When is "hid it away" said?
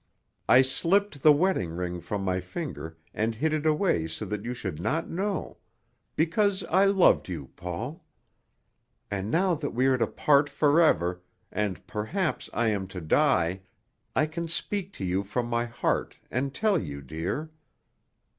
3.35-4.07